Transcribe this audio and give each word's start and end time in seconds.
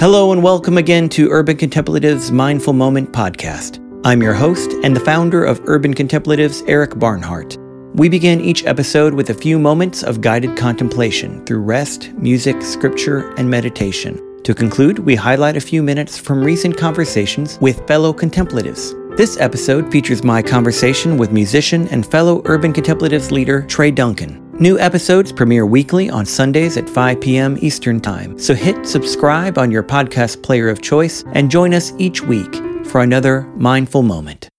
Hello 0.00 0.32
and 0.32 0.42
welcome 0.42 0.78
again 0.78 1.10
to 1.10 1.28
Urban 1.28 1.58
Contemplatives 1.58 2.32
Mindful 2.32 2.72
Moment 2.72 3.12
podcast. 3.12 3.86
I'm 4.02 4.22
your 4.22 4.32
host 4.32 4.70
and 4.82 4.96
the 4.96 5.00
founder 5.00 5.44
of 5.44 5.60
Urban 5.64 5.92
Contemplatives, 5.92 6.62
Eric 6.66 6.98
Barnhart. 6.98 7.58
We 7.92 8.08
begin 8.08 8.40
each 8.40 8.64
episode 8.64 9.12
with 9.12 9.28
a 9.28 9.34
few 9.34 9.58
moments 9.58 10.02
of 10.02 10.22
guided 10.22 10.56
contemplation 10.56 11.44
through 11.44 11.58
rest, 11.58 12.14
music, 12.14 12.62
scripture, 12.62 13.30
and 13.34 13.50
meditation. 13.50 14.18
To 14.44 14.54
conclude, 14.54 15.00
we 15.00 15.16
highlight 15.16 15.58
a 15.58 15.60
few 15.60 15.82
minutes 15.82 16.16
from 16.16 16.42
recent 16.42 16.78
conversations 16.78 17.58
with 17.60 17.86
fellow 17.86 18.14
contemplatives. 18.14 18.94
This 19.18 19.36
episode 19.36 19.92
features 19.92 20.24
my 20.24 20.40
conversation 20.40 21.18
with 21.18 21.30
musician 21.30 21.88
and 21.88 22.10
fellow 22.10 22.40
Urban 22.46 22.72
Contemplatives 22.72 23.30
leader 23.30 23.66
Trey 23.66 23.90
Duncan. 23.90 24.49
New 24.60 24.78
episodes 24.78 25.32
premiere 25.32 25.64
weekly 25.64 26.10
on 26.10 26.26
Sundays 26.26 26.76
at 26.76 26.86
5 26.86 27.18
p.m. 27.22 27.56
Eastern 27.62 27.98
Time, 27.98 28.38
so 28.38 28.52
hit 28.52 28.86
subscribe 28.86 29.56
on 29.56 29.70
your 29.70 29.82
podcast 29.82 30.42
player 30.42 30.68
of 30.68 30.82
choice 30.82 31.24
and 31.32 31.50
join 31.50 31.72
us 31.72 31.94
each 31.96 32.20
week 32.20 32.54
for 32.84 33.00
another 33.00 33.44
mindful 33.56 34.02
moment. 34.02 34.50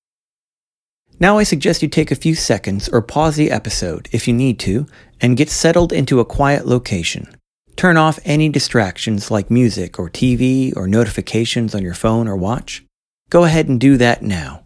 Now 1.20 1.38
I 1.38 1.44
suggest 1.44 1.84
you 1.84 1.88
take 1.88 2.10
a 2.10 2.16
few 2.16 2.34
seconds 2.34 2.90
or 2.90 3.04
pause 3.04 3.36
the 3.36 3.52
episode 3.52 4.10
if 4.12 4.28
you 4.28 4.34
need 4.34 4.58
to 4.62 4.88
and 5.22 5.38
get 5.38 5.52
settled 5.52 5.94
into 5.94 6.20
a 6.20 6.26
quiet 6.26 6.66
location. 6.66 7.28
Turn 7.76 7.96
off 7.96 8.18
any 8.26 8.50
distractions 8.50 9.30
like 9.30 9.52
music 9.52 10.00
or 10.00 10.10
TV 10.10 10.76
or 10.76 10.88
notifications 10.88 11.76
on 11.76 11.84
your 11.84 11.94
phone 11.94 12.28
or 12.28 12.36
watch. 12.36 12.84
Go 13.30 13.44
ahead 13.44 13.68
and 13.68 13.80
do 13.80 13.98
that 13.98 14.24
now. 14.24 14.64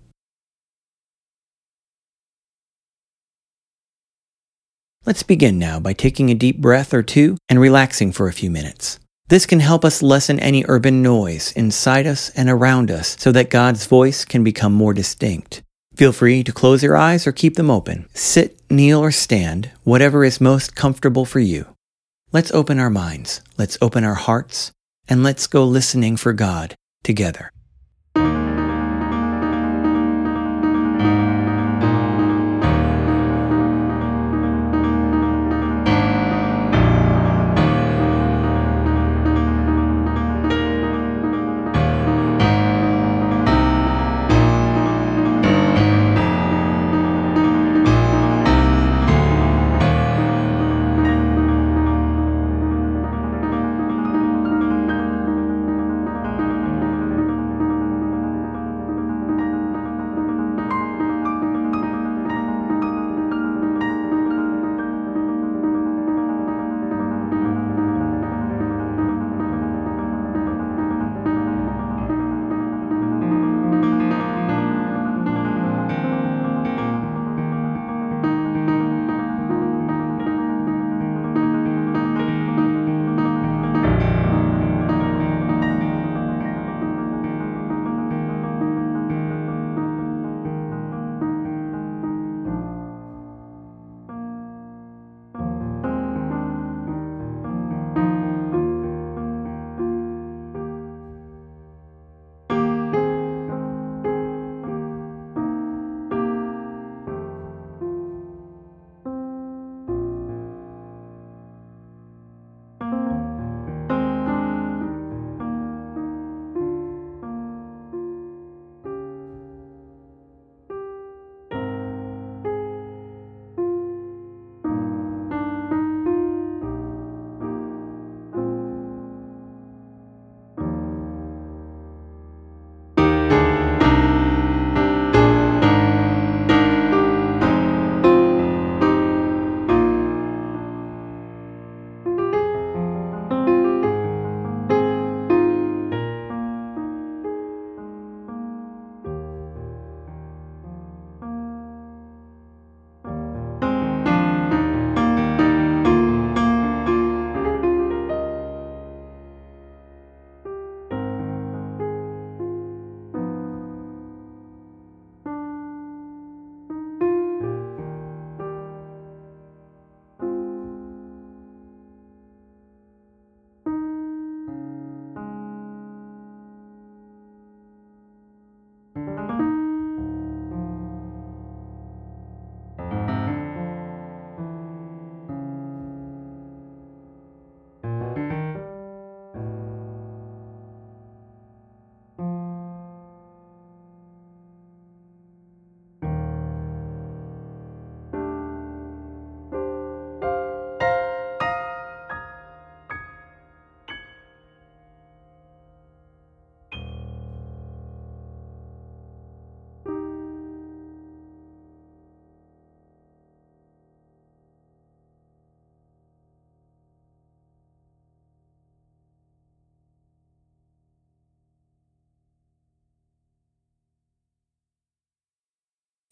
Let's 5.05 5.21
begin 5.21 5.59
now 5.59 5.79
by 5.79 5.93
taking 5.93 6.31
a 6.31 6.33
deep 6.33 6.59
breath 6.59 6.91
or 6.91 7.03
two 7.03 7.37
and 7.47 7.59
relaxing 7.59 8.11
for 8.11 8.27
a 8.27 8.33
few 8.33 8.49
minutes. 8.49 8.99
This 9.27 9.45
can 9.45 9.59
help 9.59 9.85
us 9.85 10.01
lessen 10.01 10.39
any 10.39 10.65
urban 10.67 11.03
noise 11.03 11.51
inside 11.51 12.07
us 12.07 12.31
and 12.31 12.49
around 12.49 12.89
us 12.89 13.15
so 13.19 13.31
that 13.31 13.51
God's 13.51 13.85
voice 13.85 14.25
can 14.25 14.43
become 14.43 14.73
more 14.73 14.95
distinct. 14.95 15.61
Feel 15.95 16.11
free 16.11 16.43
to 16.43 16.51
close 16.51 16.81
your 16.81 16.97
eyes 16.97 17.27
or 17.27 17.31
keep 17.31 17.55
them 17.55 17.69
open. 17.69 18.09
Sit, 18.15 18.59
kneel, 18.71 18.99
or 18.99 19.11
stand, 19.11 19.69
whatever 19.83 20.23
is 20.23 20.41
most 20.41 20.75
comfortable 20.75 21.23
for 21.23 21.39
you. 21.39 21.67
Let's 22.31 22.51
open 22.51 22.79
our 22.79 22.89
minds, 22.89 23.41
let's 23.59 23.77
open 23.83 24.03
our 24.03 24.15
hearts, 24.15 24.71
and 25.07 25.21
let's 25.21 25.45
go 25.45 25.65
listening 25.65 26.17
for 26.17 26.33
God 26.33 26.73
together. 27.03 27.51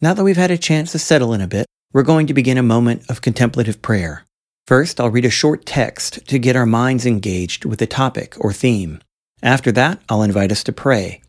Now 0.04 0.12
that 0.12 0.22
we've 0.22 0.36
had 0.36 0.50
a 0.50 0.58
chance 0.58 0.92
to 0.92 0.98
settle 0.98 1.32
in 1.32 1.40
a 1.40 1.46
bit, 1.46 1.64
we're 1.94 2.02
going 2.02 2.26
to 2.26 2.34
begin 2.34 2.58
a 2.58 2.62
moment 2.62 3.08
of 3.08 3.22
contemplative 3.22 3.80
prayer. 3.80 4.26
First, 4.66 5.00
I'll 5.00 5.08
read 5.08 5.24
a 5.24 5.30
short 5.30 5.64
text 5.64 6.28
to 6.28 6.38
get 6.38 6.56
our 6.56 6.66
minds 6.66 7.06
engaged 7.06 7.64
with 7.64 7.78
the 7.78 7.86
topic 7.86 8.36
or 8.38 8.52
theme. 8.52 9.00
After 9.42 9.72
that, 9.72 10.02
I'll 10.10 10.22
invite 10.22 10.52
us 10.52 10.62
to 10.64 10.74
pray. 10.74 11.22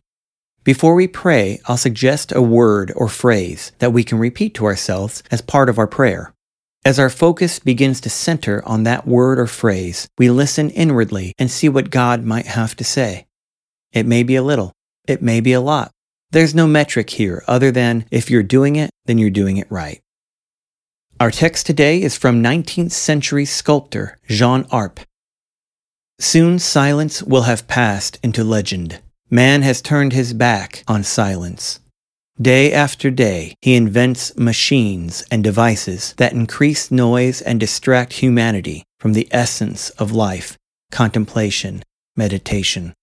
Before 0.65 0.93
we 0.93 1.07
pray, 1.07 1.61
I'll 1.67 1.77
suggest 1.77 2.33
a 2.35 2.41
word 2.41 2.91
or 2.97 3.07
phrase 3.07 3.71
that 3.79 3.93
we 3.93 4.03
can 4.03 4.19
repeat 4.19 4.53
to 4.55 4.65
ourselves 4.65 5.23
as 5.31 5.39
part 5.39 5.69
of 5.69 5.79
our 5.79 5.87
prayer. 5.87 6.33
As 6.83 6.99
our 6.99 7.09
focus 7.09 7.59
begins 7.59 8.01
to 8.01 8.09
center 8.09 8.61
on 8.65 8.83
that 8.83 9.07
word 9.07 9.39
or 9.39 9.47
phrase, 9.47 10.09
we 10.17 10.29
listen 10.29 10.69
inwardly 10.69 11.31
and 11.39 11.49
see 11.49 11.69
what 11.69 11.91
God 11.91 12.25
might 12.25 12.47
have 12.47 12.75
to 12.75 12.83
say. 12.83 13.25
It 13.93 14.05
may 14.05 14.23
be 14.23 14.35
a 14.35 14.43
little, 14.43 14.73
it 15.07 15.21
may 15.21 15.39
be 15.39 15.53
a 15.53 15.61
lot. 15.61 15.91
There's 16.31 16.55
no 16.55 16.67
metric 16.67 17.11
here 17.11 17.43
other 17.47 17.71
than 17.71 18.05
if 18.11 18.29
you're 18.29 18.43
doing 18.43 18.75
it, 18.75 18.89
then 19.05 19.17
you're 19.17 19.29
doing 19.29 19.57
it 19.57 19.71
right. 19.71 20.01
Our 21.19 21.31
text 21.31 21.65
today 21.65 22.01
is 22.01 22.17
from 22.17 22.43
19th 22.43 22.91
century 22.91 23.45
sculptor 23.45 24.19
Jean 24.27 24.65
Arp. 24.69 24.99
Soon 26.19 26.59
silence 26.59 27.23
will 27.23 27.43
have 27.43 27.67
passed 27.67 28.19
into 28.21 28.43
legend. 28.43 28.99
Man 29.29 29.61
has 29.61 29.81
turned 29.81 30.13
his 30.13 30.33
back 30.33 30.83
on 30.87 31.03
silence. 31.03 31.79
Day 32.41 32.73
after 32.73 33.09
day, 33.09 33.55
he 33.61 33.75
invents 33.75 34.35
machines 34.37 35.23
and 35.31 35.41
devices 35.41 36.13
that 36.17 36.33
increase 36.33 36.91
noise 36.91 37.41
and 37.41 37.61
distract 37.61 38.13
humanity 38.13 38.83
from 38.99 39.13
the 39.13 39.29
essence 39.31 39.89
of 39.91 40.11
life, 40.11 40.57
contemplation, 40.91 41.81
meditation. 42.17 42.93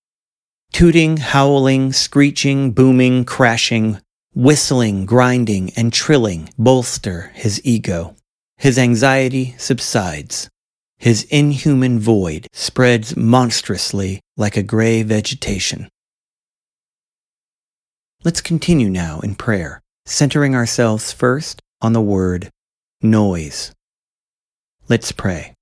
Tooting, 0.72 1.18
howling, 1.18 1.92
screeching, 1.92 2.72
booming, 2.72 3.26
crashing, 3.26 4.00
whistling, 4.34 5.04
grinding, 5.04 5.70
and 5.76 5.92
trilling 5.92 6.48
bolster 6.56 7.30
his 7.34 7.60
ego. 7.62 8.16
His 8.56 8.78
anxiety 8.78 9.54
subsides. 9.58 10.48
His 10.96 11.24
inhuman 11.24 12.00
void 12.00 12.46
spreads 12.54 13.16
monstrously 13.16 14.20
like 14.36 14.56
a 14.56 14.62
gray 14.62 15.02
vegetation. 15.02 15.88
Let's 18.24 18.40
continue 18.40 18.88
now 18.88 19.20
in 19.20 19.34
prayer, 19.34 19.82
centering 20.06 20.54
ourselves 20.54 21.12
first 21.12 21.60
on 21.82 21.92
the 21.92 22.00
word 22.00 22.48
noise. 23.02 23.72
Let's 24.88 25.12
pray. 25.12 25.54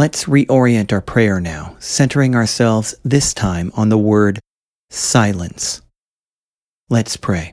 Let's 0.00 0.24
reorient 0.24 0.94
our 0.94 1.02
prayer 1.02 1.42
now, 1.42 1.76
centering 1.78 2.34
ourselves 2.34 2.94
this 3.04 3.34
time 3.34 3.70
on 3.74 3.90
the 3.90 3.98
word 3.98 4.40
silence. 4.88 5.82
Let's 6.88 7.18
pray. 7.18 7.52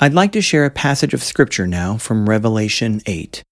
I'd 0.00 0.14
like 0.14 0.30
to 0.32 0.40
share 0.40 0.64
a 0.64 0.70
passage 0.70 1.12
of 1.12 1.24
Scripture 1.24 1.66
now 1.66 1.96
from 1.96 2.28
Revelation 2.28 3.00
8. 3.04 3.42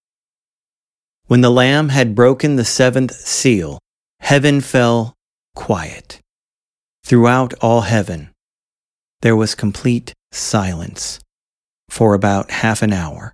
When 1.26 1.40
the 1.40 1.50
Lamb 1.50 1.88
had 1.88 2.14
broken 2.14 2.54
the 2.54 2.64
seventh 2.64 3.10
seal, 3.10 3.80
heaven 4.20 4.60
fell 4.60 5.14
quiet. 5.56 6.20
Throughout 7.04 7.52
all 7.60 7.80
heaven, 7.80 8.30
there 9.22 9.34
was 9.34 9.56
complete 9.56 10.12
silence 10.30 11.18
for 11.88 12.14
about 12.14 12.52
half 12.52 12.80
an 12.80 12.92
hour. 12.92 13.32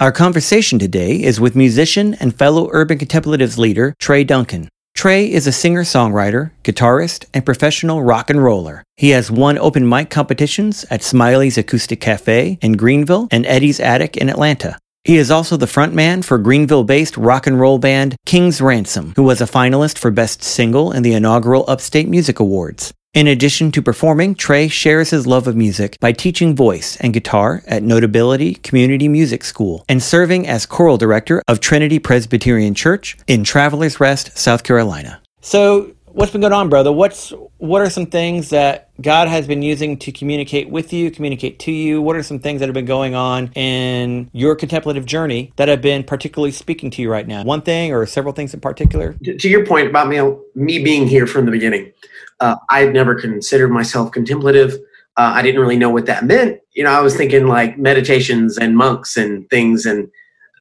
Our 0.00 0.12
conversation 0.12 0.78
today 0.78 1.22
is 1.22 1.40
with 1.40 1.54
musician 1.54 2.14
and 2.14 2.34
fellow 2.34 2.70
Urban 2.72 2.96
Contemplatives 2.96 3.58
leader 3.58 3.94
Trey 3.98 4.24
Duncan. 4.24 4.70
Trey 4.94 5.30
is 5.30 5.46
a 5.46 5.52
singer 5.52 5.82
songwriter, 5.82 6.52
guitarist, 6.64 7.26
and 7.34 7.44
professional 7.44 8.02
rock 8.02 8.30
and 8.30 8.42
roller. 8.42 8.82
He 8.96 9.10
has 9.10 9.30
won 9.30 9.58
open 9.58 9.86
mic 9.86 10.08
competitions 10.08 10.86
at 10.88 11.02
Smiley's 11.02 11.58
Acoustic 11.58 12.00
Cafe 12.00 12.58
in 12.62 12.78
Greenville 12.78 13.28
and 13.30 13.44
Eddie's 13.44 13.78
Attic 13.78 14.16
in 14.16 14.30
Atlanta. 14.30 14.78
He 15.04 15.18
is 15.18 15.30
also 15.30 15.58
the 15.58 15.66
frontman 15.66 16.24
for 16.24 16.38
Greenville 16.38 16.84
based 16.84 17.18
rock 17.18 17.46
and 17.46 17.60
roll 17.60 17.76
band 17.76 18.16
King's 18.24 18.62
Ransom, 18.62 19.12
who 19.16 19.22
was 19.24 19.42
a 19.42 19.44
finalist 19.44 19.98
for 19.98 20.10
Best 20.10 20.42
Single 20.42 20.92
in 20.92 21.02
the 21.02 21.12
inaugural 21.12 21.66
Upstate 21.68 22.08
Music 22.08 22.40
Awards. 22.40 22.94
In 23.12 23.26
addition 23.26 23.72
to 23.72 23.82
performing, 23.82 24.36
Trey 24.36 24.68
shares 24.68 25.10
his 25.10 25.26
love 25.26 25.48
of 25.48 25.56
music 25.56 25.98
by 25.98 26.12
teaching 26.12 26.54
voice 26.54 26.96
and 26.98 27.12
guitar 27.12 27.60
at 27.66 27.82
Notability 27.82 28.54
Community 28.54 29.08
Music 29.08 29.42
School 29.42 29.84
and 29.88 30.00
serving 30.00 30.46
as 30.46 30.64
choral 30.64 30.96
director 30.96 31.42
of 31.48 31.58
Trinity 31.58 31.98
Presbyterian 31.98 32.72
Church 32.72 33.18
in 33.26 33.42
Travelers 33.42 33.98
Rest, 33.98 34.38
South 34.38 34.62
Carolina. 34.62 35.20
So, 35.40 35.90
what's 36.06 36.30
been 36.30 36.40
going 36.40 36.52
on, 36.52 36.68
brother? 36.68 36.92
What's 36.92 37.32
what 37.58 37.82
are 37.82 37.90
some 37.90 38.06
things 38.06 38.50
that 38.50 38.90
God 39.02 39.26
has 39.26 39.44
been 39.48 39.62
using 39.62 39.98
to 39.98 40.12
communicate 40.12 40.70
with 40.70 40.92
you, 40.92 41.10
communicate 41.10 41.58
to 41.60 41.72
you? 41.72 42.00
What 42.00 42.14
are 42.14 42.22
some 42.22 42.38
things 42.38 42.60
that 42.60 42.66
have 42.66 42.74
been 42.74 42.84
going 42.84 43.16
on 43.16 43.50
in 43.56 44.30
your 44.32 44.54
contemplative 44.54 45.04
journey 45.04 45.52
that 45.56 45.66
have 45.66 45.82
been 45.82 46.04
particularly 46.04 46.52
speaking 46.52 46.90
to 46.92 47.02
you 47.02 47.10
right 47.10 47.26
now? 47.26 47.42
One 47.42 47.62
thing 47.62 47.92
or 47.92 48.06
several 48.06 48.34
things 48.34 48.54
in 48.54 48.60
particular? 48.60 49.14
To 49.14 49.48
your 49.48 49.66
point 49.66 49.88
about 49.88 50.06
me, 50.06 50.20
me 50.54 50.82
being 50.82 51.08
here 51.08 51.26
from 51.26 51.44
the 51.46 51.50
beginning, 51.50 51.92
uh, 52.40 52.56
I 52.68 52.80
had 52.80 52.92
never 52.92 53.14
considered 53.14 53.68
myself 53.68 54.12
contemplative. 54.12 54.74
Uh, 55.16 55.32
I 55.34 55.42
didn't 55.42 55.60
really 55.60 55.76
know 55.76 55.90
what 55.90 56.06
that 56.06 56.24
meant. 56.24 56.60
You 56.72 56.84
know, 56.84 56.90
I 56.90 57.00
was 57.00 57.16
thinking 57.16 57.46
like 57.46 57.78
meditations 57.78 58.58
and 58.58 58.76
monks 58.76 59.16
and 59.16 59.48
things. 59.50 59.84
And 59.84 60.08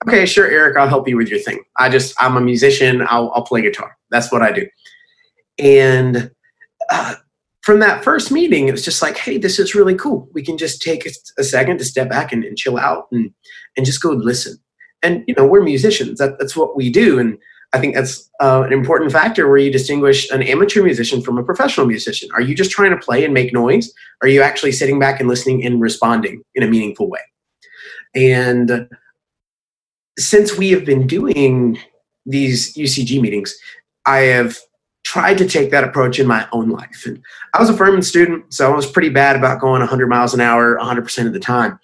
okay, 0.07 0.25
sure, 0.25 0.47
Eric, 0.47 0.77
I'll 0.77 0.87
help 0.87 1.07
you 1.07 1.15
with 1.15 1.29
your 1.29 1.39
thing. 1.39 1.63
I 1.77 1.89
just, 1.89 2.13
I'm 2.21 2.35
a 2.35 2.41
musician. 2.41 3.05
I'll, 3.09 3.31
I'll 3.33 3.43
play 3.43 3.61
guitar. 3.61 3.97
That's 4.11 4.31
what 4.31 4.41
I 4.41 4.51
do. 4.51 4.67
And 5.57 6.31
uh, 6.89 7.15
from 7.61 7.79
that 7.79 8.03
first 8.03 8.31
meeting, 8.31 8.67
it 8.67 8.71
was 8.71 8.83
just 8.83 9.01
like, 9.01 9.17
hey, 9.17 9.37
this 9.37 9.59
is 9.59 9.75
really 9.75 9.95
cool. 9.95 10.27
We 10.33 10.43
can 10.43 10.57
just 10.57 10.81
take 10.81 11.05
a, 11.05 11.11
a 11.37 11.43
second 11.43 11.77
to 11.77 11.85
step 11.85 12.09
back 12.09 12.31
and, 12.31 12.43
and, 12.43 12.57
chill 12.57 12.77
out 12.77 13.07
and, 13.11 13.31
and 13.77 13.85
just 13.85 14.01
go 14.01 14.09
listen. 14.09 14.57
And, 15.03 15.23
you 15.27 15.35
know, 15.35 15.45
we're 15.45 15.61
musicians. 15.61 16.17
That, 16.17 16.39
that's 16.39 16.55
what 16.55 16.75
we 16.75 16.89
do. 16.89 17.19
And 17.19 17.37
I 17.71 17.79
think 17.79 17.93
that's 17.93 18.29
uh, 18.39 18.63
an 18.65 18.73
important 18.73 19.11
factor 19.11 19.47
where 19.47 19.57
you 19.57 19.71
distinguish 19.71 20.29
an 20.31 20.41
amateur 20.41 20.83
musician 20.83 21.21
from 21.21 21.37
a 21.37 21.43
professional 21.43 21.85
musician. 21.85 22.29
Are 22.33 22.41
you 22.41 22.55
just 22.55 22.71
trying 22.71 22.91
to 22.91 22.97
play 22.97 23.23
and 23.23 23.33
make 23.33 23.53
noise? 23.53 23.93
Are 24.21 24.27
you 24.27 24.41
actually 24.41 24.71
sitting 24.71 24.97
back 24.97 25.19
and 25.19 25.29
listening 25.29 25.63
and 25.63 25.79
responding 25.79 26.43
in 26.55 26.63
a 26.63 26.67
meaningful 26.67 27.09
way? 27.09 27.19
And 28.15 28.89
since 30.17 30.57
we 30.57 30.71
have 30.71 30.83
been 30.83 31.05
doing 31.05 31.77
these 32.25 32.75
UCG 32.75 33.21
meetings, 33.21 33.55
I 34.05 34.19
have 34.19 34.57
tried 35.03 35.37
to 35.37 35.47
take 35.47 35.69
that 35.71 35.83
approach 35.83 36.19
in 36.19 36.27
my 36.27 36.47
own 36.51 36.69
life. 36.69 37.03
And 37.05 37.21
I 37.53 37.59
was 37.59 37.69
a 37.69 37.77
Furman 37.77 38.01
student, 38.01 38.51
so 38.53 38.71
I 38.71 38.75
was 38.75 38.89
pretty 38.89 39.09
bad 39.09 39.35
about 39.35 39.61
going 39.61 39.79
100 39.79 40.07
miles 40.07 40.33
an 40.33 40.41
hour 40.41 40.77
100% 40.79 41.27
of 41.27 41.33
the 41.33 41.39
time. 41.39 41.79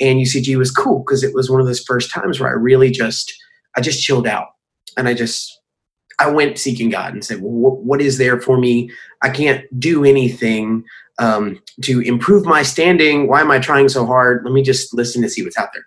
And 0.00 0.18
UCG 0.18 0.56
was 0.56 0.70
cool 0.70 1.00
because 1.00 1.22
it 1.22 1.34
was 1.34 1.50
one 1.50 1.60
of 1.60 1.66
those 1.66 1.82
first 1.82 2.12
times 2.12 2.40
where 2.40 2.50
I 2.50 2.52
really 2.52 2.90
just 2.90 3.32
I 3.76 3.80
just 3.80 4.02
chilled 4.02 4.26
out 4.26 4.48
and 4.96 5.08
I 5.08 5.14
just 5.14 5.60
I 6.20 6.30
went 6.30 6.58
seeking 6.58 6.90
God 6.90 7.14
and 7.14 7.24
said, 7.24 7.40
well, 7.40 7.76
what, 7.76 8.02
is 8.02 8.18
there 8.18 8.38
for 8.40 8.58
me? 8.58 8.90
I 9.22 9.30
can't 9.30 9.64
do 9.80 10.04
anything 10.04 10.84
um, 11.18 11.62
to 11.82 12.00
improve 12.00 12.44
my 12.44 12.62
standing. 12.62 13.26
Why 13.26 13.40
am 13.40 13.50
I 13.50 13.58
trying 13.58 13.88
so 13.88 14.04
hard? 14.04 14.44
Let 14.44 14.52
me 14.52 14.62
just 14.62 14.92
listen 14.92 15.22
to 15.22 15.30
see 15.30 15.42
what's 15.42 15.56
out 15.56 15.70
there. 15.72 15.86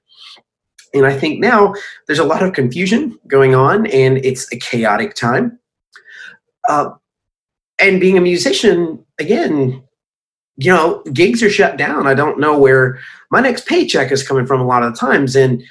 And 0.96 1.06
I 1.06 1.18
think 1.18 1.40
now 1.40 1.76
there's 2.08 2.20
a 2.20 2.24
lot 2.24 2.42
of 2.42 2.54
confusion 2.54 3.18
going 3.28 3.54
on, 3.54 3.86
and 3.88 4.18
it's 4.26 4.52
a 4.52 4.58
chaotic 4.58 5.14
time. 5.14 5.60
Uh, 6.68 6.90
and 7.80 8.00
being 8.00 8.18
a 8.18 8.22
musician, 8.22 9.04
again, 9.20 9.84
you 10.58 10.72
know, 10.72 11.04
gigs 11.14 11.42
are 11.44 11.50
shut 11.50 11.78
down. 11.78 12.08
I 12.08 12.14
don't 12.14 12.40
know 12.40 12.58
where 12.58 13.00
my 13.32 13.40
next 13.40 13.68
paycheck 13.68 14.12
is 14.12 14.28
coming 14.28 14.46
from 14.46 14.62
a 14.62 14.66
lot 14.68 14.84
of 14.84 14.94
the 14.94 15.00
times. 15.00 15.36
And 15.36 15.64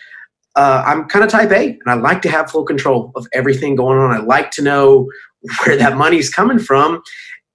uh, 0.55 0.83
I'm 0.87 1.09
kind 1.09 1.25
of 1.25 1.31
type 1.31 1.51
A 1.51 1.71
and 1.71 1.89
I 1.89 1.95
like 1.95 2.23
to 2.23 2.31
have 2.31 2.51
full 2.51 2.65
control 2.65 3.13
of 3.17 3.27
everything 3.33 3.75
going 3.77 3.99
on. 3.99 4.13
I 4.13 4.19
like 4.19 4.51
to 4.53 4.63
know 4.63 5.09
where 5.65 5.77
that 5.77 5.97
money's 5.97 6.31
coming 6.31 6.59
from. 6.59 7.03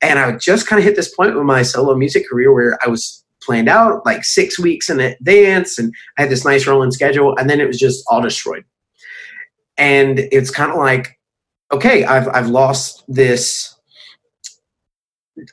And 0.01 0.19
I 0.19 0.37
just 0.37 0.67
kind 0.67 0.79
of 0.79 0.85
hit 0.85 0.95
this 0.95 1.13
point 1.13 1.35
with 1.35 1.43
my 1.43 1.63
solo 1.63 1.95
music 1.95 2.27
career 2.29 2.53
where 2.53 2.77
I 2.83 2.89
was 2.89 3.23
planned 3.41 3.69
out 3.69 4.05
like 4.05 4.23
six 4.23 4.59
weeks 4.59 4.89
in 4.89 4.99
advance 4.99 5.79
and 5.79 5.93
I 6.17 6.23
had 6.23 6.31
this 6.31 6.45
nice 6.45 6.67
rolling 6.67 6.91
schedule 6.91 7.35
and 7.37 7.49
then 7.49 7.59
it 7.59 7.67
was 7.67 7.79
just 7.79 8.03
all 8.09 8.21
destroyed. 8.21 8.65
And 9.77 10.19
it's 10.31 10.51
kind 10.51 10.71
of 10.71 10.77
like, 10.77 11.17
okay, 11.71 12.03
I've, 12.03 12.27
I've 12.29 12.47
lost 12.47 13.03
this, 13.07 13.75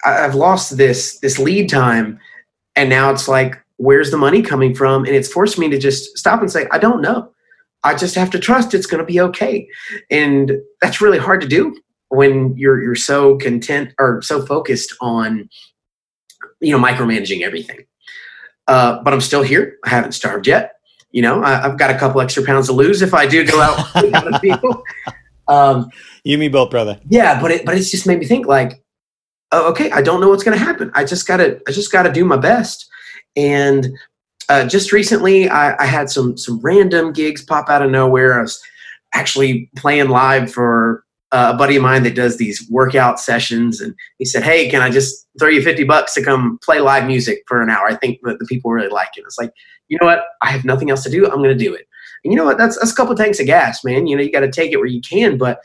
I've 0.05 0.35
lost 0.35 0.77
this, 0.77 1.19
this 1.21 1.39
lead 1.39 1.69
time. 1.69 2.19
And 2.75 2.91
now 2.91 3.11
it's 3.11 3.29
like, 3.29 3.63
where's 3.77 4.11
the 4.11 4.17
money 4.17 4.43
coming 4.43 4.75
from? 4.75 5.05
And 5.05 5.15
it's 5.15 5.31
forced 5.31 5.59
me 5.59 5.69
to 5.69 5.79
just 5.79 6.17
stop 6.17 6.41
and 6.41 6.51
say, 6.51 6.67
I 6.73 6.79
don't 6.79 7.03
know. 7.03 7.34
I 7.85 7.95
just 7.95 8.15
have 8.15 8.31
to 8.31 8.39
trust 8.39 8.75
it's 8.75 8.87
going 8.87 9.01
to 9.01 9.07
be 9.07 9.21
okay. 9.21 9.69
And 10.11 10.53
that's 10.81 11.01
really 11.01 11.19
hard 11.19 11.41
to 11.43 11.47
do 11.47 11.77
when 12.09 12.57
you're 12.57 12.83
you're 12.83 12.95
so 12.95 13.37
content 13.37 13.93
or 13.99 14.23
so 14.23 14.45
focused 14.45 14.95
on 15.01 15.49
you 16.61 16.77
know 16.77 16.83
micromanaging 16.83 17.43
everything. 17.43 17.85
Uh, 18.67 19.03
but 19.03 19.13
I'm 19.13 19.21
still 19.21 19.43
here. 19.43 19.77
I 19.85 19.91
haven't 19.91 20.13
starved 20.13 20.47
yet. 20.47 20.73
You 21.11 21.23
know, 21.23 21.45
I, 21.45 21.61
have 21.61 21.79
got 21.79 21.91
a 21.91 21.99
couple 21.99 22.21
extra 22.21 22.43
pounds 22.43 22.67
to 22.67 22.73
lose 22.73 23.03
if 23.03 23.15
I 23.15 23.27
do 23.27 23.47
go 23.47 23.61
out 23.61 23.87
with 24.25 24.41
people. 24.41 24.83
Um, 25.47 25.91
you 26.25 26.39
me 26.39 26.49
both, 26.49 26.71
brother. 26.71 26.99
Yeah, 27.09 27.41
but 27.41 27.51
it 27.51 27.67
but 27.67 27.77
it's 27.77 27.91
just 27.91 28.07
made 28.07 28.19
me 28.19 28.25
think 28.25 28.47
like, 28.47 28.83
oh, 29.53 29.71
okay, 29.71 29.91
I 29.91 30.01
don't 30.01 30.21
know 30.21 30.31
what's 30.31 30.43
going 30.43 30.59
to 30.59 30.65
happen. 30.65 30.91
I 30.95 31.05
just 31.05 31.27
gotta 31.27 31.61
I 31.69 31.73
just 31.73 31.93
gotta 31.93 32.11
do 32.11 32.25
my 32.25 32.39
best. 32.39 32.89
And 33.37 33.89
uh, 34.49 34.67
just 34.67 34.93
recently, 34.93 35.49
I, 35.49 35.83
I, 35.83 35.87
had 35.87 36.11
some 36.11 36.37
some 36.37 36.61
random 36.61 37.13
gigs 37.13 37.43
pop 37.43 37.69
out 37.69 37.83
of 37.83 37.91
nowhere. 37.91 38.39
I 38.39 38.43
was 38.43 38.61
actually 39.15 39.71
playing 39.77 40.09
live 40.09 40.53
for 40.53 41.05
uh, 41.33 41.53
a 41.55 41.57
buddy 41.57 41.77
of 41.77 41.83
mine 41.83 42.03
that 42.03 42.15
does 42.15 42.37
these 42.37 42.67
workout 42.71 43.19
sessions, 43.19 43.81
and 43.81 43.95
he 44.19 44.25
said, 44.25 44.43
"Hey, 44.43 44.69
can 44.69 44.83
I 44.83 44.91
just 44.91 45.27
throw 45.39 45.49
you 45.49 45.63
fifty 45.63 45.85
bucks 45.85 46.15
to 46.15 46.23
come 46.23 46.59
play 46.63 46.81
live 46.81 47.07
music 47.07 47.43
for 47.47 47.63
an 47.63 47.71
hour? 47.71 47.87
I 47.87 47.97
think 47.97 48.21
that 48.23 48.39
the 48.39 48.47
people 48.47 48.71
really 48.71 48.89
like 48.89 49.11
it." 49.17 49.25
It's 49.27 49.39
like, 49.39 49.53
you 49.89 49.99
know 50.01 50.07
what? 50.07 50.25
I 50.43 50.51
have 50.51 50.65
nothing 50.65 50.91
else 50.91 51.03
to 51.05 51.11
do. 51.11 51.25
I'm 51.27 51.39
going 51.39 51.57
to 51.57 51.65
do 51.65 51.75
it. 51.75 51.87
And 52.25 52.33
you 52.33 52.39
know 52.39 52.45
what? 52.45 52.59
That's 52.59 52.79
that's 52.79 52.93
a 52.93 52.95
couple 52.95 53.15
tanks 53.15 53.41
of 53.41 53.47
gas, 53.47 53.85
man. 53.85 54.07
You 54.07 54.17
know, 54.17 54.23
you 54.23 54.33
got 54.33 54.41
to 54.41 54.51
take 54.51 54.73
it 54.73 54.79
where 54.79 54.87
you 54.87 55.01
can, 55.01 55.39
but 55.39 55.61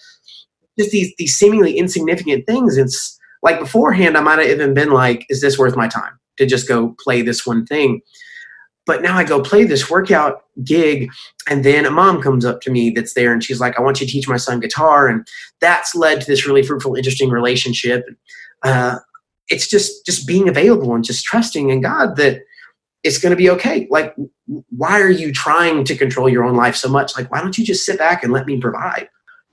just 0.78 0.92
these 0.92 1.14
these 1.18 1.36
seemingly 1.36 1.78
insignificant 1.78 2.46
things. 2.46 2.78
It's 2.78 3.18
like 3.42 3.60
beforehand, 3.60 4.18
I 4.18 4.22
might 4.22 4.40
have 4.40 4.50
even 4.50 4.74
been 4.74 4.92
like, 4.92 5.26
"Is 5.30 5.42
this 5.42 5.58
worth 5.58 5.76
my 5.76 5.88
time 5.88 6.20
to 6.38 6.46
just 6.46 6.68
go 6.68 6.96
play 7.04 7.22
this 7.22 7.46
one 7.46 7.66
thing?" 7.66 8.02
But 8.90 9.04
now 9.04 9.16
I 9.16 9.24
go 9.24 9.40
play 9.40 9.66
this 9.66 9.88
workout 9.88 10.42
gig, 10.64 11.12
and 11.48 11.64
then 11.64 11.86
a 11.86 11.92
mom 11.92 12.24
comes 12.24 12.44
up 12.44 12.60
to 12.62 12.72
me 12.72 12.90
that's 12.90 13.14
there, 13.14 13.32
and 13.32 13.44
she's 13.44 13.60
like, 13.60 13.78
"I 13.78 13.84
want 13.84 14.02
you 14.02 14.08
to 14.08 14.12
teach 14.12 14.28
my 14.28 14.38
son 14.38 14.60
guitar," 14.60 15.08
and 15.08 15.28
that's 15.62 15.94
led 15.94 16.22
to 16.22 16.26
this 16.26 16.48
really 16.48 16.64
fruitful, 16.64 16.96
interesting 16.96 17.30
relationship. 17.30 18.04
Uh, 18.64 18.98
it's 19.50 19.70
just 19.70 20.08
just 20.08 20.26
being 20.26 20.50
available 20.50 20.96
and 20.96 21.04
just 21.04 21.24
trusting 21.24 21.70
in 21.70 21.82
God 21.82 22.16
that 22.16 22.42
it's 23.04 23.20
going 23.20 23.30
to 23.30 23.36
be 23.36 23.52
okay. 23.52 23.88
Like, 23.92 24.16
why 24.70 25.00
are 25.00 25.12
you 25.12 25.32
trying 25.32 25.84
to 25.84 25.96
control 25.96 26.28
your 26.28 26.44
own 26.44 26.56
life 26.56 26.76
so 26.76 26.90
much? 26.90 27.16
Like, 27.16 27.32
why 27.32 27.42
don't 27.42 27.60
you 27.60 27.64
just 27.64 27.86
sit 27.86 28.00
back 28.00 28.24
and 28.24 28.34
let 28.34 28.48
me 28.48 28.60
provide? 28.60 29.08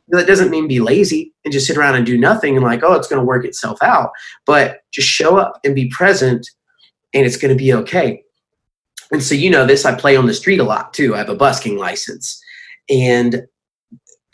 That 0.08 0.26
doesn't 0.26 0.50
mean 0.50 0.66
be 0.66 0.80
lazy 0.80 1.34
and 1.44 1.52
just 1.52 1.66
sit 1.66 1.76
around 1.76 1.96
and 1.96 2.06
do 2.06 2.16
nothing 2.16 2.56
and 2.56 2.64
like, 2.64 2.82
oh, 2.82 2.94
it's 2.94 3.06
going 3.06 3.20
to 3.20 3.26
work 3.26 3.44
itself 3.44 3.82
out. 3.82 4.12
But 4.46 4.78
just 4.94 5.08
show 5.08 5.36
up 5.36 5.60
and 5.62 5.74
be 5.74 5.90
present, 5.90 6.48
and 7.12 7.26
it's 7.26 7.36
going 7.36 7.54
to 7.54 7.62
be 7.62 7.74
okay. 7.74 8.22
And 9.12 9.22
so, 9.22 9.34
you 9.34 9.50
know, 9.50 9.66
this 9.66 9.84
I 9.84 9.94
play 9.94 10.16
on 10.16 10.26
the 10.26 10.34
street 10.34 10.60
a 10.60 10.64
lot 10.64 10.92
too. 10.92 11.14
I 11.14 11.18
have 11.18 11.28
a 11.28 11.36
busking 11.36 11.76
license. 11.76 12.40
And 12.88 13.46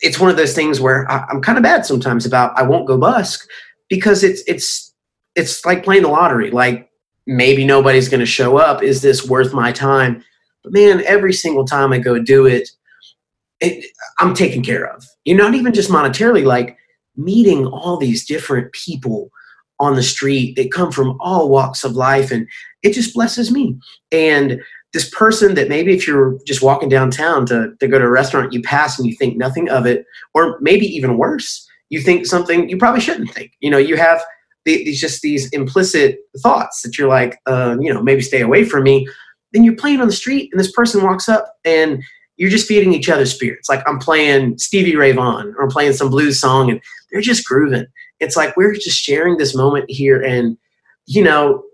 it's 0.00 0.18
one 0.18 0.30
of 0.30 0.36
those 0.36 0.54
things 0.54 0.80
where 0.80 1.10
I, 1.10 1.26
am 1.30 1.40
kind 1.40 1.58
of 1.58 1.64
bad 1.64 1.86
sometimes 1.86 2.26
about 2.26 2.56
I 2.58 2.62
won't 2.62 2.86
go 2.86 2.98
busk 2.98 3.48
because 3.88 4.24
it's 4.24 4.42
it's 4.46 4.92
it's 5.36 5.64
like 5.64 5.84
playing 5.84 6.02
the 6.02 6.08
lottery. 6.08 6.50
Like 6.50 6.90
maybe 7.26 7.64
nobody's 7.64 8.08
going 8.08 8.20
to 8.20 8.26
show 8.26 8.58
up. 8.58 8.82
Is 8.82 9.02
this 9.02 9.26
worth 9.26 9.54
my 9.54 9.72
time? 9.72 10.24
But 10.64 10.72
man, 10.72 11.02
every 11.06 11.32
single 11.32 11.64
time 11.64 11.92
I 11.92 11.98
go 11.98 12.18
do 12.18 12.46
it, 12.46 12.68
it 13.60 13.84
I'm 14.18 14.34
taken 14.34 14.62
care 14.62 14.86
of. 14.86 15.06
You're 15.24 15.38
not 15.38 15.54
even 15.54 15.72
just 15.72 15.90
monetarily, 15.90 16.44
like 16.44 16.76
meeting 17.16 17.66
all 17.66 17.96
these 17.96 18.24
different 18.24 18.72
people 18.72 19.30
on 19.80 19.96
the 19.96 20.02
street. 20.02 20.56
They 20.56 20.68
come 20.68 20.92
from 20.92 21.16
all 21.20 21.48
walks 21.48 21.84
of 21.84 21.92
life, 21.92 22.30
and 22.30 22.48
it 22.82 22.92
just 22.92 23.14
blesses 23.14 23.50
me. 23.50 23.76
And 24.10 24.60
this 24.92 25.08
person 25.10 25.54
that 25.54 25.68
maybe 25.68 25.94
if 25.94 26.06
you're 26.06 26.38
just 26.46 26.62
walking 26.62 26.88
downtown 26.88 27.46
to, 27.46 27.72
to 27.80 27.88
go 27.88 27.98
to 27.98 28.04
a 28.04 28.10
restaurant, 28.10 28.52
you 28.52 28.62
pass 28.62 28.98
and 28.98 29.08
you 29.08 29.16
think 29.16 29.36
nothing 29.36 29.68
of 29.70 29.86
it, 29.86 30.04
or 30.34 30.58
maybe 30.60 30.86
even 30.86 31.16
worse, 31.16 31.66
you 31.88 32.00
think 32.00 32.26
something 32.26 32.68
you 32.68 32.76
probably 32.76 33.00
shouldn't 33.00 33.30
think. 33.30 33.52
You 33.60 33.70
know, 33.70 33.78
you 33.78 33.96
have 33.96 34.22
these 34.64 35.00
just 35.00 35.22
these 35.22 35.48
implicit 35.50 36.18
thoughts 36.38 36.82
that 36.82 36.96
you're 36.98 37.08
like, 37.08 37.38
uh, 37.46 37.76
you 37.80 37.92
know, 37.92 38.02
maybe 38.02 38.22
stay 38.22 38.40
away 38.40 38.64
from 38.64 38.84
me. 38.84 39.06
Then 39.52 39.64
you're 39.64 39.76
playing 39.76 40.00
on 40.00 40.06
the 40.06 40.12
street, 40.14 40.50
and 40.52 40.60
this 40.60 40.72
person 40.72 41.02
walks 41.02 41.28
up 41.28 41.54
and 41.64 42.02
you're 42.36 42.50
just 42.50 42.66
feeding 42.66 42.92
each 42.92 43.08
other 43.08 43.26
spirits. 43.26 43.68
Like 43.68 43.82
I'm 43.86 43.98
playing 43.98 44.58
Stevie 44.58 44.96
Ray 44.96 45.12
Vaughan 45.12 45.54
or 45.56 45.64
I'm 45.64 45.70
playing 45.70 45.92
some 45.92 46.10
blues 46.10 46.40
song 46.40 46.70
and 46.70 46.80
they're 47.10 47.20
just 47.20 47.46
grooving. 47.46 47.86
It's 48.22 48.36
like 48.36 48.56
we're 48.56 48.72
just 48.72 49.02
sharing 49.02 49.36
this 49.36 49.54
moment 49.54 49.86
here. 49.88 50.22
And, 50.22 50.56
you 51.06 51.22
know, 51.22 51.64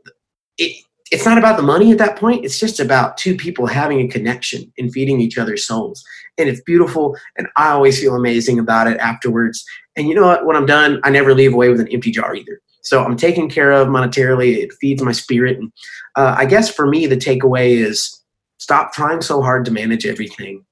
it, 0.57 0.85
it's 1.11 1.25
not 1.25 1.39
about 1.39 1.57
the 1.57 1.63
money 1.63 1.93
at 1.93 1.99
that 1.99 2.17
point. 2.17 2.45
It's 2.45 2.59
just 2.59 2.81
about 2.81 3.17
two 3.17 3.37
people 3.37 3.67
having 3.67 4.01
a 4.01 4.09
connection 4.09 4.73
and 4.79 4.93
feeding 4.93 5.21
each 5.21 5.39
other's 5.39 5.67
souls. 5.67 6.03
And 6.37 6.49
it's 6.49 6.61
beautiful. 6.63 7.17
And 7.37 7.49
I 7.57 7.71
always 7.71 8.01
feel 8.01 8.15
amazing 8.15 8.59
about 8.59 8.89
it 8.89 8.99
afterwards. 8.99 9.65
And 9.97 10.09
you 10.09 10.15
know 10.15 10.27
what? 10.27 10.47
When 10.47 10.57
I'm 10.57 10.67
done, 10.67 11.01
I 11.05 11.11
never 11.11 11.35
leave 11.35 11.55
away 11.55 11.69
with 11.69 11.81
an 11.81 11.89
empty 11.89 12.11
jar 12.11 12.35
either. 12.35 12.61
So 12.83 13.05
I'm 13.05 13.17
taken 13.17 13.51
care 13.51 13.73
of 13.73 13.89
monetarily. 13.89 14.57
It 14.57 14.73
feeds 14.81 15.03
my 15.03 15.13
spirit. 15.13 15.59
And 15.59 15.73
uh, 16.17 16.35
I 16.39 16.47
guess 16.47 16.73
for 16.73 16.87
me, 16.87 17.07
the 17.07 17.17
takeaway 17.17 17.71
is 17.71 18.23
stop 18.59 18.93
trying 18.93 19.21
so 19.21 19.43
hard 19.43 19.65
to 19.67 19.71
manage 19.71 20.07
everything 20.07 20.65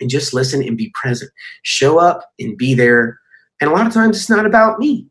and 0.00 0.10
just 0.10 0.34
listen 0.34 0.62
and 0.62 0.76
be 0.76 0.92
present. 0.94 1.30
Show 1.62 1.98
up 1.98 2.22
and 2.38 2.56
be 2.56 2.74
there. 2.74 3.18
And 3.60 3.70
a 3.70 3.72
lot 3.72 3.86
of 3.86 3.92
times 3.92 4.16
it's 4.16 4.30
not 4.30 4.46
about 4.46 4.78
me. 4.78 5.06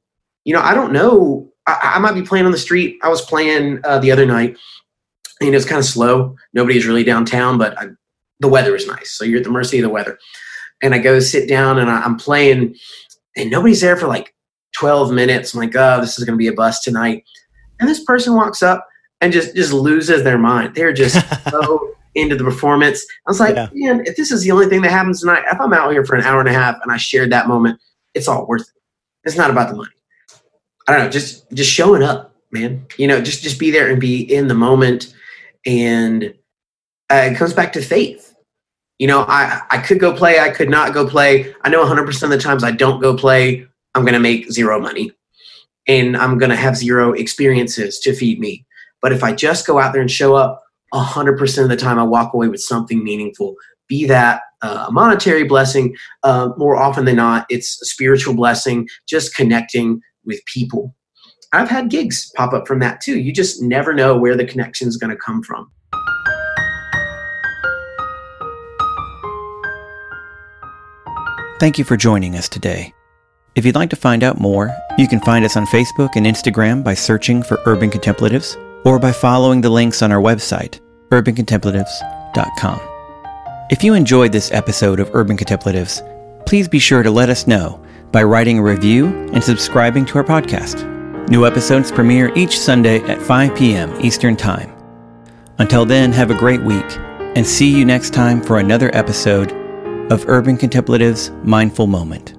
You 0.45 0.53
know, 0.53 0.61
I 0.61 0.73
don't 0.73 0.93
know 0.93 1.51
I, 1.67 1.93
I 1.95 1.99
might 1.99 2.13
be 2.13 2.23
playing 2.23 2.45
on 2.45 2.51
the 2.51 2.57
street. 2.57 2.97
I 3.03 3.09
was 3.09 3.21
playing 3.21 3.81
uh, 3.83 3.99
the 3.99 4.11
other 4.11 4.25
night, 4.25 4.57
and 5.41 5.49
it 5.49 5.53
was 5.53 5.65
kind 5.65 5.79
of 5.79 5.85
slow. 5.85 6.35
Nobody's 6.53 6.87
really 6.87 7.03
downtown, 7.03 7.57
but 7.57 7.77
I, 7.77 7.87
the 8.39 8.47
weather 8.47 8.75
is 8.75 8.87
nice, 8.87 9.11
so 9.11 9.25
you're 9.25 9.39
at 9.39 9.43
the 9.43 9.51
mercy 9.51 9.77
of 9.77 9.83
the 9.83 9.89
weather. 9.89 10.17
And 10.81 10.95
I 10.95 10.99
go 10.99 11.19
sit 11.19 11.47
down, 11.47 11.77
and 11.77 11.89
I, 11.89 12.01
I'm 12.01 12.17
playing, 12.17 12.75
and 13.35 13.51
nobody's 13.51 13.81
there 13.81 13.97
for 13.97 14.07
like 14.07 14.33
12 14.77 15.11
minutes. 15.11 15.53
I'm 15.53 15.59
like, 15.59 15.75
oh, 15.75 16.01
this 16.01 16.17
is 16.17 16.25
going 16.25 16.35
to 16.35 16.41
be 16.41 16.47
a 16.47 16.53
bust 16.53 16.83
tonight. 16.83 17.23
And 17.79 17.87
this 17.87 18.03
person 18.03 18.33
walks 18.33 18.63
up 18.63 18.87
and 19.21 19.33
just 19.33 19.55
just 19.55 19.73
loses 19.73 20.23
their 20.23 20.37
mind. 20.37 20.73
They're 20.73 20.93
just 20.93 21.23
so 21.49 21.93
into 22.15 22.35
the 22.35 22.43
performance. 22.43 23.05
I 23.27 23.31
was 23.31 23.39
like, 23.39 23.55
yeah. 23.55 23.69
man, 23.73 24.03
if 24.05 24.15
this 24.15 24.31
is 24.31 24.43
the 24.43 24.51
only 24.51 24.65
thing 24.67 24.81
that 24.81 24.89
happens 24.89 25.19
tonight, 25.19 25.43
if 25.51 25.61
I'm 25.61 25.73
out 25.73 25.91
here 25.91 26.03
for 26.03 26.15
an 26.15 26.23
hour 26.23 26.39
and 26.39 26.49
a 26.49 26.53
half 26.53 26.75
and 26.81 26.91
I 26.91 26.97
shared 26.97 27.31
that 27.31 27.47
moment, 27.47 27.79
it's 28.17 28.27
all 28.27 28.45
worth 28.45 28.61
it. 28.61 28.81
It's 29.23 29.37
not 29.37 29.49
about 29.49 29.69
the 29.69 29.75
money. 29.75 29.91
I 30.87 30.93
don't 30.93 31.03
know, 31.03 31.09
just 31.09 31.49
just 31.51 31.71
showing 31.71 32.03
up, 32.03 32.33
man. 32.51 32.85
You 32.97 33.07
know, 33.07 33.21
just 33.21 33.43
just 33.43 33.59
be 33.59 33.71
there 33.71 33.89
and 33.89 33.99
be 33.99 34.21
in 34.21 34.47
the 34.47 34.55
moment. 34.55 35.13
And 35.65 36.33
uh, 37.11 37.29
it 37.31 37.35
comes 37.35 37.53
back 37.53 37.73
to 37.73 37.81
faith. 37.81 38.35
You 38.99 39.07
know, 39.07 39.25
I 39.27 39.61
I 39.69 39.77
could 39.79 39.99
go 39.99 40.13
play, 40.13 40.39
I 40.39 40.49
could 40.49 40.69
not 40.69 40.93
go 40.93 41.07
play. 41.07 41.53
I 41.61 41.69
know 41.69 41.85
100% 41.85 42.23
of 42.23 42.29
the 42.29 42.37
times 42.37 42.63
I 42.63 42.71
don't 42.71 43.01
go 43.01 43.15
play, 43.15 43.67
I'm 43.95 44.03
going 44.03 44.13
to 44.13 44.19
make 44.19 44.51
zero 44.51 44.79
money, 44.79 45.11
and 45.87 46.17
I'm 46.17 46.37
going 46.37 46.49
to 46.49 46.55
have 46.55 46.77
zero 46.77 47.13
experiences 47.13 47.99
to 47.99 48.13
feed 48.13 48.39
me. 48.39 48.65
But 49.01 49.13
if 49.13 49.23
I 49.23 49.33
just 49.33 49.67
go 49.67 49.79
out 49.79 49.93
there 49.93 50.01
and 50.01 50.09
show 50.09 50.35
up, 50.35 50.63
100% 50.93 51.63
of 51.63 51.69
the 51.69 51.75
time 51.75 51.99
I 51.99 52.03
walk 52.03 52.33
away 52.33 52.47
with 52.47 52.61
something 52.61 53.03
meaningful. 53.03 53.55
Be 53.87 54.05
that 54.05 54.41
a 54.61 54.91
monetary 54.91 55.43
blessing, 55.43 55.95
uh, 56.23 56.49
more 56.57 56.75
often 56.75 57.05
than 57.05 57.17
not, 57.17 57.45
it's 57.49 57.81
a 57.81 57.85
spiritual 57.85 58.33
blessing, 58.33 58.87
just 59.07 59.35
connecting 59.35 60.01
with 60.25 60.43
people. 60.45 60.95
I've 61.53 61.69
had 61.69 61.89
gigs 61.89 62.31
pop 62.35 62.53
up 62.53 62.67
from 62.67 62.79
that 62.79 63.01
too. 63.01 63.19
You 63.19 63.31
just 63.31 63.61
never 63.61 63.93
know 63.93 64.17
where 64.17 64.35
the 64.35 64.45
connection 64.45 64.87
is 64.87 64.97
going 64.97 65.11
to 65.11 65.17
come 65.17 65.41
from. 65.41 65.71
Thank 71.59 71.79
you 71.79 71.83
for 71.83 71.97
joining 71.97 72.35
us 72.35 72.47
today. 72.47 72.93
If 73.55 73.65
you'd 73.65 73.75
like 73.75 73.89
to 73.89 73.95
find 73.95 74.23
out 74.23 74.39
more, 74.39 74.75
you 74.99 75.07
can 75.07 75.19
find 75.21 75.43
us 75.43 75.57
on 75.57 75.65
Facebook 75.65 76.09
and 76.15 76.27
Instagram 76.27 76.83
by 76.83 76.93
searching 76.93 77.41
for 77.41 77.59
Urban 77.65 77.89
Contemplatives 77.89 78.55
or 78.85 78.99
by 78.99 79.11
following 79.11 79.61
the 79.61 79.69
links 79.69 80.03
on 80.03 80.11
our 80.11 80.21
website, 80.21 80.79
urbancontemplatives.com. 81.09 82.96
If 83.69 83.83
you 83.83 83.95
enjoyed 83.95 84.31
this 84.31 84.49
episode 84.53 85.01
of 85.01 85.13
Urban 85.13 85.35
Contemplatives, 85.35 86.01
please 86.45 86.69
be 86.69 86.79
sure 86.79 87.03
to 87.03 87.11
let 87.11 87.29
us 87.29 87.47
know 87.47 87.83
by 88.13 88.23
writing 88.23 88.59
a 88.59 88.63
review 88.63 89.07
and 89.33 89.43
subscribing 89.43 90.05
to 90.05 90.19
our 90.19 90.23
podcast. 90.23 90.87
New 91.27 91.45
episodes 91.45 91.91
premiere 91.91 92.33
each 92.33 92.57
Sunday 92.57 93.01
at 93.01 93.21
5 93.21 93.57
p.m. 93.57 93.93
Eastern 93.99 94.37
Time. 94.37 94.73
Until 95.57 95.85
then, 95.85 96.13
have 96.13 96.31
a 96.31 96.37
great 96.37 96.61
week 96.63 96.85
and 97.35 97.45
see 97.45 97.69
you 97.69 97.83
next 97.83 98.13
time 98.13 98.41
for 98.41 98.59
another 98.59 98.89
episode 98.95 99.51
of 100.13 100.23
Urban 100.29 100.55
Contemplatives 100.55 101.31
Mindful 101.43 101.87
Moment. 101.87 102.36